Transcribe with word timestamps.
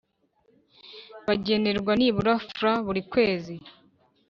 bagenerwa 1.25 1.91
nibura 1.99 2.33
Frw 2.49 2.75
buri 2.85 3.01
kwezi 3.11 3.55